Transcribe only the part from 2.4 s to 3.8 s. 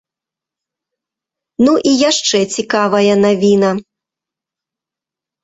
цікавая навіна.